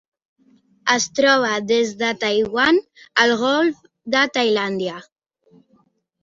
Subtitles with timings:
[0.93, 2.79] Es troba des de Taiwan
[3.25, 3.85] al Golf
[4.17, 4.97] de Tailàndia.